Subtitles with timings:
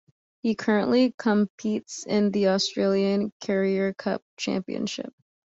[0.41, 5.13] He currently competes in the Australian Carrera Cup Championship.